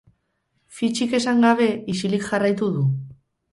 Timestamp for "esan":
1.19-1.45